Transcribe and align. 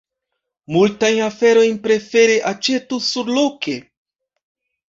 Multajn 0.75 1.19
aferojn 1.25 1.77
prefere 1.85 2.39
aĉetu 2.53 3.01
surloke. 3.11 3.79